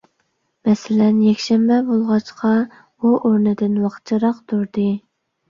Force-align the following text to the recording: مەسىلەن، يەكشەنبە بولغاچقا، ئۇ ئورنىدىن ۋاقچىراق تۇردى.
مەسىلەن، 0.69 1.19
يەكشەنبە 1.25 1.77
بولغاچقا، 1.89 2.55
ئۇ 2.71 3.13
ئورنىدىن 3.21 3.79
ۋاقچىراق 3.85 4.43
تۇردى. 4.51 4.89